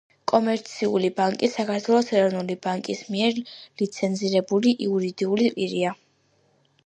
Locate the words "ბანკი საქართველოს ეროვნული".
1.17-2.55